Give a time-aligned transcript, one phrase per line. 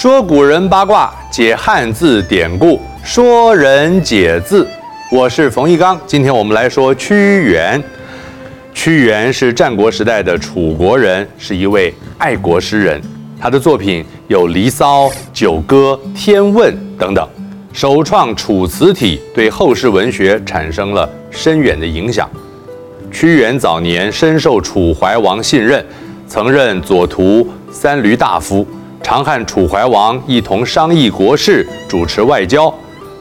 [0.00, 4.66] 说古人八卦，解汉字典故，说人解字。
[5.12, 7.78] 我是冯玉刚，今天我们来说屈原。
[8.72, 12.98] 屈原是战国时代的楚国人，是一位爱国诗人。
[13.38, 17.28] 他的作品有《离骚》《九歌》《天问》等等，
[17.74, 22.26] 首创楚辞体，对后世文学产生了深远的影响。
[23.12, 25.84] 屈原早年深受楚怀王信任，
[26.26, 28.66] 曾任左徒、三闾大夫。
[29.02, 32.72] 常和楚怀王一同商议国事，主持外交，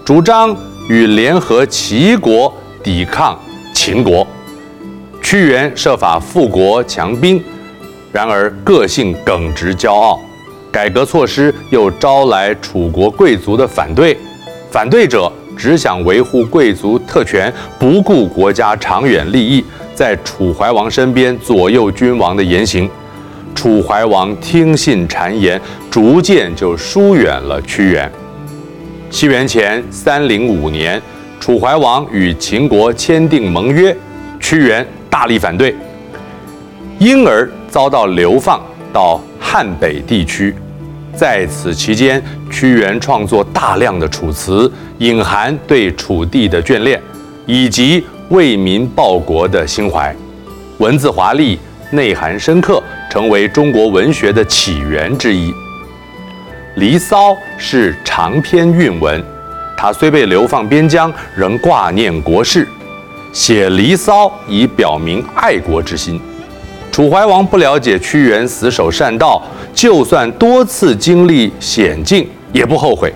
[0.06, 0.56] 主张
[0.88, 3.38] 与联合齐国抵抗
[3.74, 4.26] 秦国。
[5.22, 7.42] 屈原设法富国强兵，
[8.12, 10.20] 然而个性耿直骄傲，
[10.72, 14.18] 改革措施又招来楚国贵族的反对。
[14.70, 19.64] 反对者只想维护贵族特权，不顾国家长远利益，
[19.96, 22.90] 在楚怀王身边左右君王的言行。
[23.60, 25.60] 楚怀王听信谗言，
[25.92, 28.10] 逐渐就疏远了屈原。
[29.10, 31.02] 西元前三零五年，
[31.42, 33.94] 楚怀王与秦国签订盟约，
[34.40, 35.76] 屈原大力反对，
[37.00, 40.56] 因而遭到流放到汉北地区。
[41.14, 46.98] 在此期间，屈原创作大量的楚辞，隐含对楚地的眷恋，
[47.46, 50.16] 以及为民报国的心怀，
[50.78, 51.60] 文字华丽，
[51.92, 52.82] 内涵深刻。
[53.10, 55.52] 成为中国文学的起源之一，
[56.76, 59.20] 《离骚》是长篇韵文，
[59.76, 62.68] 他虽被流放边疆，仍挂念国事，
[63.34, 66.22] 写《离骚》以表明爱国之心。
[66.92, 69.42] 楚怀王不了解屈原死守善道，
[69.74, 73.12] 就算多次经历险境，也不后悔。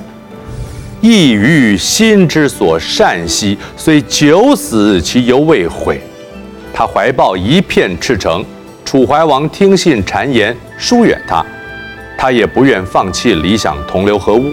[1.02, 6.02] 异于心之所善兮，虽九死其犹未悔。
[6.74, 8.44] 他怀抱一片赤诚。
[8.86, 11.44] 楚怀王听信谗言，疏远他，
[12.18, 14.52] 他也不愿放弃理想，同流合污。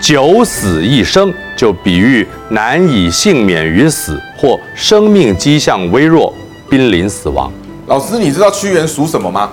[0.00, 6.32] 九死一生，就比喻难以幸免于死，或生命迹象微弱，
[6.70, 7.52] 濒临死亡。
[7.86, 9.50] 老师，你知道屈原属什么吗？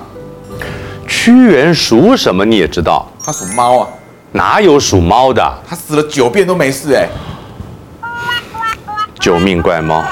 [1.07, 2.45] 屈原属什么？
[2.45, 3.11] 你也知道？
[3.23, 3.87] 他属猫啊。
[4.31, 5.41] 哪有属猫的？
[5.67, 7.07] 他死了九遍都没事哎。
[9.19, 10.01] 救命怪猫。《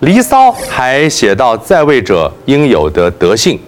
[0.00, 3.58] 离骚》还写到在位者应有的德性。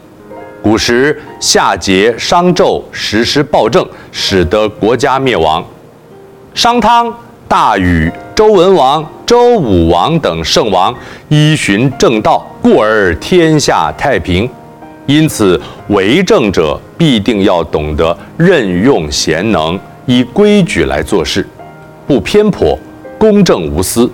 [0.63, 5.65] 古时夏桀、商纣实施暴政，使得国家灭亡。
[6.55, 7.13] 商汤、
[7.49, 10.95] 大禹、周文王、周武王等圣王
[11.29, 14.49] 依循正道，故而天下太平。
[15.07, 19.77] 因此，为政者必定要懂得任用贤能，
[20.07, 21.45] 依规矩来做事，
[22.07, 22.79] 不偏颇，
[23.19, 24.09] 公正无私。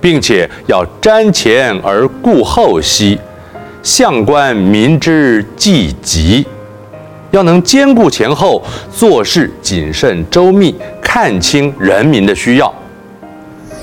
[0.00, 3.18] 并且要瞻前而顾后兮，
[3.82, 6.46] 相观民之济急，
[7.30, 12.72] 要能兼顾前后，做事谨慎周密，看清人民的需要。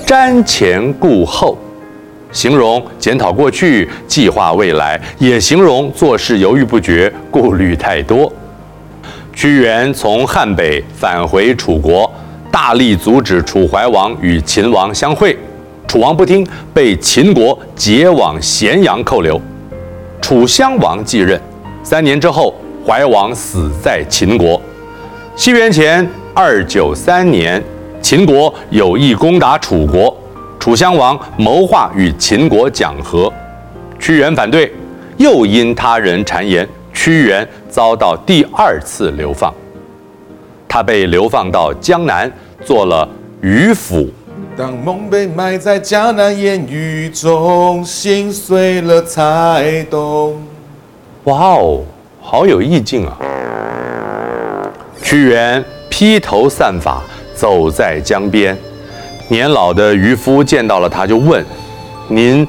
[0.06, 1.58] 瞻前顾后，
[2.32, 8.32] 形容检讨过去，计划未来，也形容做事犹豫不决，顾虑太多。
[9.34, 12.10] 屈原从汉北返回楚国，
[12.52, 15.38] 大力阻止楚怀王与秦王相会。
[15.88, 19.40] 楚王不听，被秦国解往咸阳扣留。
[20.22, 21.40] 楚襄王继任，
[21.84, 22.54] 三年之后，
[22.86, 24.60] 怀王死在秦国。
[25.36, 27.64] 西元前二九三年，
[28.02, 30.16] 秦国有意攻打楚国，
[30.60, 33.32] 楚襄王谋划与秦国讲和，
[34.00, 34.74] 屈原反对，
[35.18, 39.54] 又因他人谗言，屈原遭到第二次流放。
[40.68, 42.30] 他被流放到江南，
[42.66, 43.08] 做了
[43.42, 44.10] 渔夫。
[44.58, 50.42] 当梦被埋在江南烟雨中，心碎了才懂。
[51.26, 51.82] 哇哦，
[52.22, 53.18] 好有意境啊！
[55.04, 57.02] 屈原披头散发
[57.36, 58.58] 走在江边，
[59.28, 61.46] 年老的渔夫见到了他，就问
[62.08, 62.48] ：“您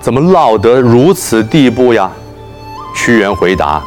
[0.00, 2.10] 怎么落得如此地步呀？”
[2.96, 3.84] 屈原回答：“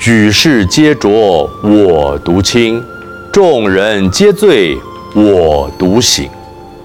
[0.00, 2.82] 举世皆浊，我独清；
[3.30, 4.78] 众人皆醉，
[5.14, 6.30] 我独醒。”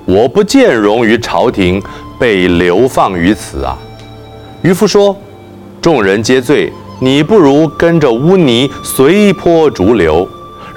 [0.08, 1.84] 我不见容于朝廷，
[2.18, 3.78] 被流放于此啊！
[4.62, 5.14] 渔夫说
[5.82, 6.72] ：“众人皆醉，
[7.02, 10.26] 你不如跟着污泥随波逐流。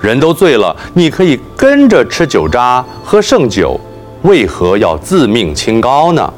[0.03, 3.79] 人都醉了，你可以跟着吃酒渣、喝剩酒，
[4.23, 6.35] 为何要自命清高呢？”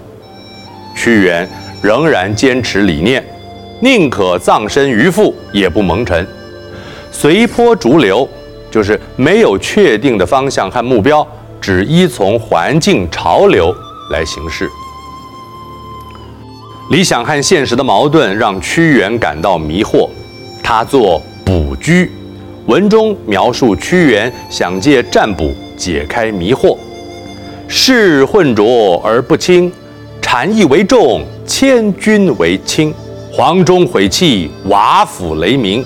[0.94, 1.48] 屈原
[1.80, 3.24] 仍然坚持理念，
[3.80, 6.26] 宁可葬身鱼腹，也不蒙尘。
[7.10, 8.28] 随波逐流，
[8.70, 11.26] 就是没有确定的方向和目标。
[11.62, 13.72] 只依从环境潮流
[14.10, 14.68] 来行事，
[16.90, 20.08] 理想和现实的矛盾让屈原感到迷惑。
[20.60, 22.10] 他做卜居，
[22.66, 26.76] 文中描述屈原想借占卜解开迷惑，
[27.68, 29.72] 士混浊而不清，
[30.20, 32.92] 禅意为重，千钧为轻。
[33.32, 35.82] 黄钟毁弃，瓦釜雷鸣，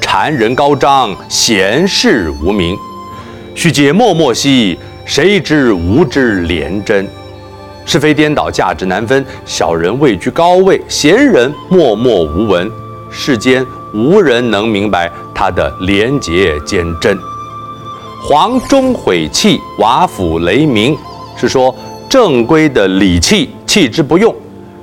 [0.00, 2.76] 谗人高张，贤士无名。
[3.54, 7.08] 须解默默兮，谁知吾之廉贞？
[7.86, 9.24] 是非颠倒，价值难分。
[9.44, 12.70] 小人位居高位，闲人默默无闻，
[13.10, 17.18] 世间无人能明白他的廉洁坚贞。
[18.22, 20.96] 黄钟毁弃，瓦釜雷鸣，
[21.36, 21.74] 是说
[22.08, 24.32] 正规的礼器弃之不用，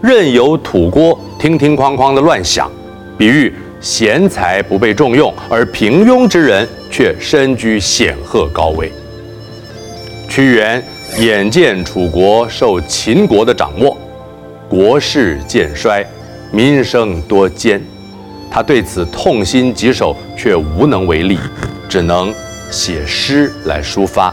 [0.01, 2.69] 任由土锅叮叮哐哐的乱响，
[3.17, 8.91] 比喻贤才不被重用，而平庸之人却身居显赫高位。
[10.27, 10.83] 屈原。
[11.19, 13.97] 眼见楚国受秦国的掌握，
[14.69, 16.05] 国势渐衰，
[16.51, 17.81] 民生多艰，
[18.51, 21.39] 他对此痛心疾首，却无能为力，
[21.87, 22.31] 只能
[22.69, 24.31] 写诗来抒发。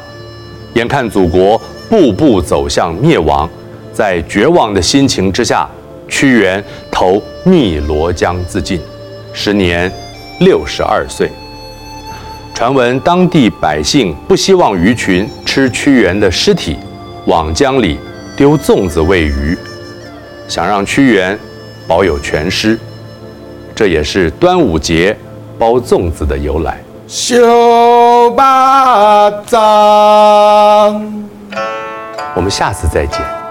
[0.75, 1.59] 眼看祖国
[1.89, 3.49] 步步走向灭亡，
[3.93, 5.67] 在绝望的心情之下，
[6.09, 8.81] 屈原投汨罗江自尽，
[9.33, 9.91] 时年
[10.41, 11.31] 六十二岁。
[12.53, 16.77] 传闻当地百姓不希望鱼群吃屈原的尸体，
[17.27, 17.97] 往江里
[18.37, 19.57] 丢粽子喂鱼，
[20.49, 21.39] 想让屈原
[21.87, 22.77] 保有全尸，
[23.73, 25.17] 这也是端午节
[25.57, 26.83] 包粽子的由来。
[27.07, 29.61] 羞巴掌，
[32.35, 33.44] 我们下次再见。